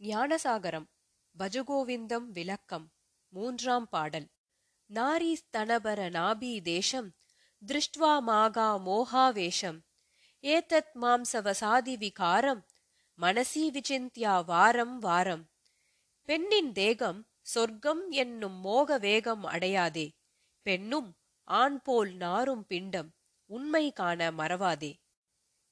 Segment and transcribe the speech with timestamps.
[0.00, 0.86] ஞானசாகரம்
[1.38, 2.92] பஜகோவிந்தம் விளக்கம்
[3.28, 4.28] மூன்றாம் பாடல்.
[4.94, 7.14] நாரி ஸ்தனபர நாபி தேசம்
[7.66, 9.80] திருஷ்ட்வா மாகா மோகாவேஷம்.
[10.42, 12.66] ஏதத் மாம்சவசாதி விகாரம்
[13.20, 15.50] மனசி விசிந்தியா வாரம் வாரம்.
[16.22, 20.10] பெண்ணின் தேகம் சொர்க்கம் என்னும் மோக வேகம் அடையாதே.
[20.62, 23.14] பெண்ணும் ஆண் போல் நாரும் பிண்டம்
[23.46, 24.94] உண்மை காண மறவாதே.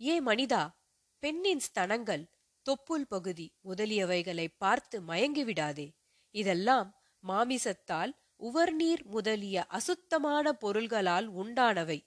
[0.00, 0.70] ஏ மனிதா
[1.18, 2.28] பெண்ணின் ஸ்தனங்கள்
[2.66, 5.86] தொப்புள் பகுதி முதலியவைகளை பார்த்து மயங்கிவிடாதே.
[6.34, 6.88] இதெல்லாம்
[7.24, 11.98] மாமிசத்தால் உவர்நீர் முதலிய அசுத்தமான பொருள்களால் உண்டானவை.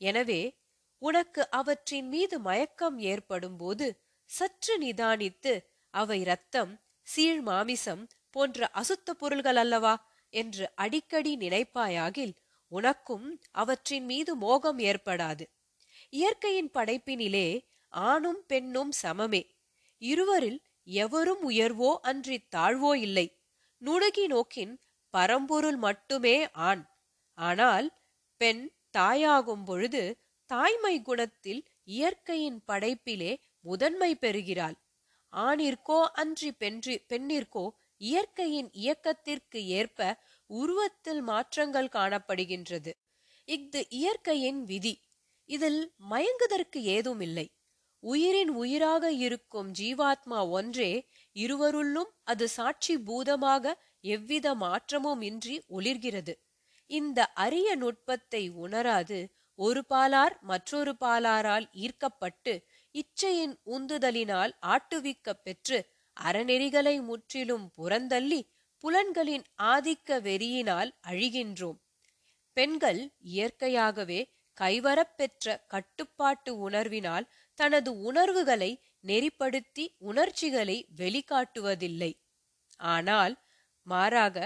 [0.00, 0.42] எனவே
[1.02, 3.86] உனக்கு அவற்றின் மீது மயக்கம் ஏற்படும்போது
[4.30, 5.52] சற்று நிதானித்து
[5.94, 6.72] அவை ரத்தம்
[7.06, 9.94] சீழ் மாமிசம் போன்ற அசுத்த பொருள்கள் அல்லவா?
[10.32, 12.34] என்று அடிக்கடி நினைப்பாயாகில்
[12.72, 15.44] உனக்கும் அவற்றின் மீது மோகம் ஏற்படாது.
[16.10, 17.48] இயற்கையின் படைப்பினிலே
[17.92, 19.42] ஆணும் பெண்ணும் சமமே.
[20.02, 23.26] இருவரில் எவரும் உயர்வோ அன்றி தாழ்வோ இல்லை.
[23.82, 24.74] நுணுகி நோக்கின்
[25.14, 26.36] பரம்பொருள் மட்டுமே
[26.68, 26.82] ஆண்.
[27.38, 27.88] ஆனால்
[28.40, 28.62] பெண்
[28.98, 30.02] தாயாகும் பொழுது
[30.50, 34.76] தாய்மை குணத்தில் இயற்கையின் படைப்பிலே முதன்மை பெறுகிறாள்.
[35.32, 37.64] ஆணிற்கோ அன்றி பென்றி பெண்ணிற்கோ
[38.00, 40.00] இயற்கையின் இயக்கத்திற்கு ஏற்ப
[40.50, 42.92] உருவத்தில் மாற்றங்கள் காணப்படுகின்றது.
[43.48, 44.94] இஃது இயற்கையின் விதி.
[45.50, 47.46] இதில் மயங்குதற்கு ஏதுமில்லை
[48.02, 50.90] உயிரின் உயிராக இருக்கும் ஜீவாத்மா ஒன்றே
[51.36, 56.34] இருவருள்ளும் அது சாட்சி பூதமாக எவ்வித மாற்றமும் இன்றி ஒளிர்கிறது.
[56.90, 59.18] இந்த அரிய நுட்பத்தை உணராது
[59.58, 62.52] ஒரு பாலார் மற்றொரு பாலாரால் ஈர்க்கப்பட்டு
[62.94, 65.78] இச்சையின் உந்துதலினால் ஆட்டுவிக்கப் பெற்று
[66.16, 68.40] அறநெறிகளை முற்றிலும் புறந்தள்ளி
[68.84, 71.78] புலன்களின் ஆதிக்க வெறியினால் அழிகின்றோம்.
[72.56, 74.20] பெண்கள் இயற்கையாகவே
[74.60, 77.26] கைவரப்பெற்ற கட்டுப்பாட்டு உணர்வினால்
[77.58, 78.70] தனது உணர்வுகளை
[79.06, 82.12] நெறிப்படுத்தி உணர்ச்சிகளை வெளிக்காட்டுவதில்லை.
[82.76, 83.34] ஆனால்
[83.86, 84.36] மாறாக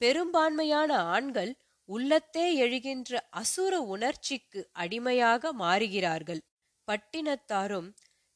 [0.00, 1.52] பெரும்பான்மையான ஆண்கள்
[1.88, 6.42] உள்ளத்தே எழுகின்ற அசுர உணர்ச்சிக்கு அடிமையாக மாறுகிறார்கள்.
[6.88, 7.88] பட்டினத்தாரும்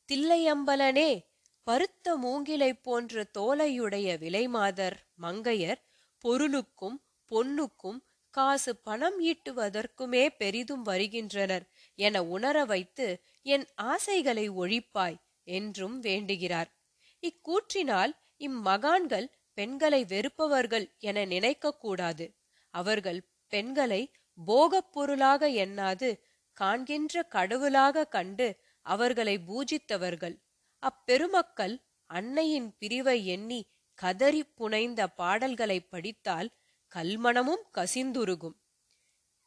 [0.08, 1.10] தில்லையம்பலனே
[1.66, 5.80] பருத்த மூங்கிலை போன்ற தோலையுடைய விலைமாதர் மங்கையர்
[6.24, 6.96] பொருளுக்கும்
[7.30, 7.98] பொன்னுக்கும்
[8.34, 11.64] காசு பணம் ஈட்டுவதற்குமே பெரிதும் வருகின்றனர்
[11.98, 13.06] என உணர வைத்து
[13.46, 15.18] என் ஆசைகளை ஒழிப்பாய்
[15.48, 16.70] என்றும் வேண்டுகிறார்.
[17.22, 22.26] இக்கூற்றினால் இம்மகான்கள் பெண்களை வெறுப்பவர்கள் என நினைக்க கூடாது
[22.74, 23.20] அவர்கள்
[23.52, 24.02] பெண்களை
[24.38, 26.10] போகப் பொருளாக எண்ணாது
[26.56, 28.46] காண்கின்ற கடவுளாக கண்டு
[28.86, 30.36] அவர்களை பூஜித்தவர்கள்.
[30.82, 31.74] அப்பெருமக்கள்
[32.10, 33.60] அன்னையின் பிரிவை எண்ணி
[33.98, 36.48] கதறி புனைந்த பாடல்களை படித்தால்
[36.94, 38.56] கல்மணமும் கசிந்துருகும்.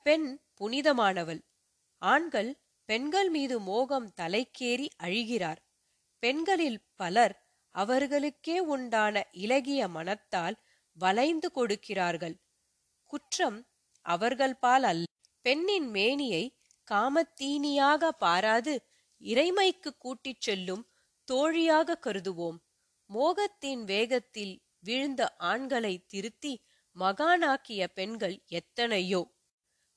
[0.03, 1.41] பெண் புனிதமானவள்.
[2.01, 5.57] ஆண்கள் பெண்கள் மீது மோகம் தலைக்கேறி அழிகிறார்.
[6.19, 7.35] பெண்களில் பலர்
[7.71, 10.55] அவர்களுக்கே உண்டான இலகிய மனத்தால்
[10.93, 12.35] வளைந்து கொடுக்கிறார்கள்.
[13.05, 13.67] குற்றம்
[14.01, 15.03] அவர்கள் பால் அல்ல.
[15.41, 16.57] பெண்ணின் மேனியை
[16.91, 18.85] காமத்தீனியாக பாராது
[19.21, 20.89] இறைமைக்கு கூட்டிச் செல்லும்
[21.23, 22.57] தோழியாக கருதுவோம்.
[23.09, 26.53] மோகத்தின் வேகத்தில் வீழ்ந்த ஆண்களை திருத்தி
[26.99, 29.31] மகானாக்கிய பெண்கள் எத்தனையோ?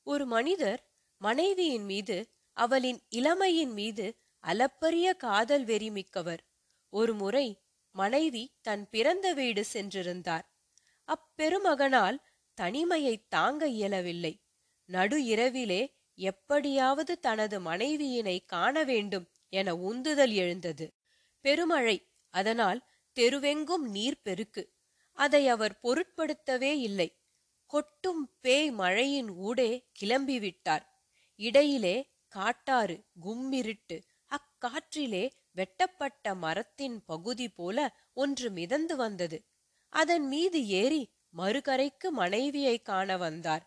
[0.03, 6.43] ஒரு மனிதர் மனைவியின் மீது அவளின் இளமையின் மீது அளப்பரிய காதல் வெறி மிக்கவர்
[6.89, 10.47] ஒரு முறை மனைவி தன் பிறந்த வீடு சென்றிருந்தார்.
[11.09, 12.19] அப்பெருமகனால்
[12.55, 14.45] தனிமையை தாங்க இயலவில்லை.
[14.85, 20.95] நடு இரவிலே எப்படியாவது தனது மனைவியினை காண வேண்டும் என உந்துதல் எழுந்தது.
[21.41, 22.87] பெருமழை அதனால்
[23.17, 24.76] தெருவெங்கும் நீர் பெருக்கு
[25.17, 27.09] அதை அவர் பொருட்படுத்தவே இல்லை.
[27.67, 30.85] கொட்டும் பேய் மழையின் ஊடே கிளம்பிவிட்டார்.
[31.41, 31.97] இடையிலே
[32.29, 33.97] காட்டாறு கும்மிருட்டு
[34.31, 37.79] அக்காற்றிலே வெட்டப்பட்ட மரத்தின் பகுதி போல
[38.13, 39.39] ஒன்று மிதந்து வந்தது.
[39.93, 41.03] அதன் மீது ஏறி
[41.37, 43.65] மறுகரைக்கு மனைவியை காண வந்தார்.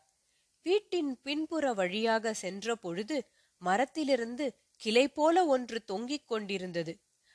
[0.66, 3.18] வீட்டின் பின்புற வழியாக சென்ற பொழுது
[3.62, 4.46] மரத்திலிருந்து
[4.76, 6.94] கிளை போல ஒன்று தொங்கிக் கொண்டிருந்தது.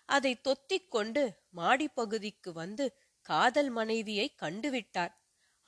[0.08, 1.22] அதை தொத்திக் கொண்டு
[1.56, 2.84] மாடிப்பகுதிக்கு வந்து
[3.26, 5.12] காதல் மனைவியை கண்டுவிட்டார்.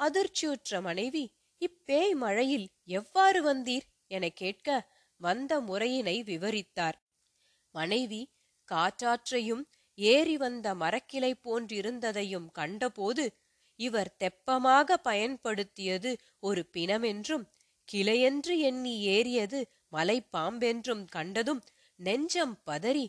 [0.00, 1.24] அதிர்ச்சியுற்ற மனைவி
[1.62, 3.86] இப்பேய் மழையில் எவ்வாறு வந்தீர்?
[4.06, 4.68] என கேட்க
[5.20, 6.98] வந்த முறையினை விவரித்தார்.
[7.74, 8.22] மனைவி
[8.68, 9.64] காற்றாற்றையும்
[9.98, 13.24] ஏறி வந்த மரக்கிளை போன்றிருந்ததையும் கண்டபோது
[13.80, 16.10] இவர் தெப்பமாக பயன்படுத்தியது
[16.40, 17.44] ஒரு பிணமென்றும்
[17.88, 19.58] கிளையென்று எண்ணி ஏறியது
[19.88, 21.62] மலை பாம்பென்றும் கண்டதும்
[22.00, 23.06] நெஞ்சம் பதறி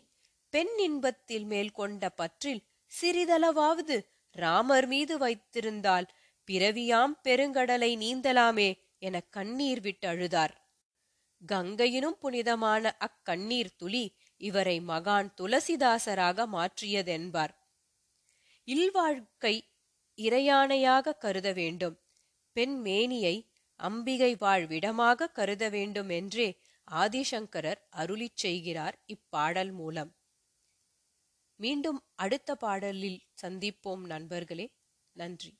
[0.52, 2.62] பெண் இன்பத்தில் மேல் கொண்ட பற்றில்
[2.92, 3.96] சிறிதளவாவது
[4.38, 6.06] ராமர் மீது வைத்திருந்தால்
[6.48, 10.54] பிறவியாம் பெருங்கடலை நீந்தலாமே என கண்ணீர் விட்டழுதார்
[11.42, 14.04] கங்கையினும் புனிதமான அக்கண்ணீர் துளி
[14.40, 17.52] இவரை மகான் துளசிதாசராக மாற்றியதென்பார்.
[18.68, 19.54] இல்வாழ்க்கை
[20.18, 21.96] இறையானையாக கருத வேண்டும்.
[22.56, 23.36] பெண் மேனியை
[23.80, 26.48] அம்பிகை வாழ்விடமாக கருத வேண்டும் என்றே
[26.88, 30.10] ஆதிசங்கரர் அருளிச் செய்கிறார் இப்பாடல் மூலம்.
[31.60, 34.66] மீண்டும் அடுத்த பாடலில் சந்திப்போம் நண்பர்களே.
[35.16, 35.52] நன்றி.